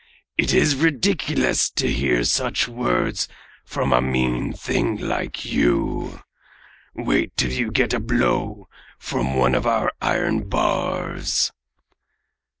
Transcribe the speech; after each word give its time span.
It 0.35 0.51
is 0.51 0.75
ridiculous 0.77 1.69
to 1.69 1.87
hear 1.87 2.23
such 2.23 2.67
words 2.67 3.27
from 3.63 3.93
a 3.93 4.01
mean 4.01 4.51
thing 4.51 4.97
like 4.97 5.45
you. 5.45 6.21
Wait 6.95 7.37
till 7.37 7.51
you 7.51 7.69
get 7.69 7.93
a 7.93 7.99
blow 7.99 8.67
from 8.97 9.35
one 9.35 9.53
of 9.53 9.67
our 9.67 9.91
iron 10.01 10.49
bars!" 10.49 11.51